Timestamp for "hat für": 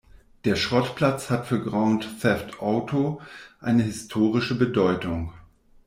1.29-1.61